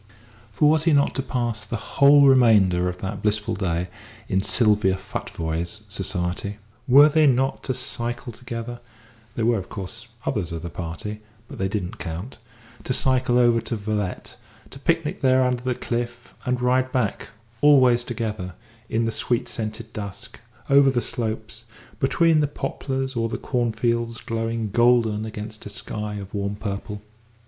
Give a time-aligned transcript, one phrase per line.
[0.51, 3.87] For was he not to pass the whole remainder of that blissful day
[4.27, 6.57] in Sylvia Futvoye's society?
[6.87, 8.79] Were they not to cycle together
[9.35, 12.39] (there were, of course, others of the party but they did not count),
[12.85, 14.37] to cycle over to Veulettes,
[14.71, 17.27] to picnic there under the cliff, and ride back
[17.61, 18.55] always together
[18.89, 21.65] in the sweet scented dusk, over the slopes,
[21.99, 27.03] between the poplars or the cornfields glowing golden against a sky of warm purple?